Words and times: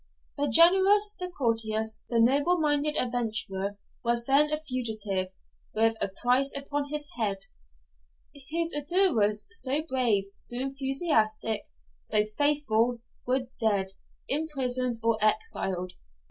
The 0.35 0.47
generous, 0.47 1.13
the 1.19 1.29
courteous, 1.37 2.05
the 2.09 2.19
noble 2.19 2.57
minded 2.59 2.97
adventurer 2.97 3.77
was 4.03 4.23
then 4.25 4.51
a 4.51 4.59
fugitive, 4.59 5.27
with 5.75 5.95
a 6.01 6.07
price 6.07 6.51
upon 6.57 6.89
his 6.89 7.07
head; 7.17 7.37
his 8.33 8.73
adherents, 8.73 9.47
so 9.51 9.83
brave, 9.87 10.23
so 10.33 10.57
enthusiastic, 10.57 11.61
so 11.99 12.25
faithful, 12.25 13.01
were 13.27 13.45
dead, 13.59 13.91
imprisoned, 14.27 14.99
or 15.03 15.23
exiled. 15.23 15.93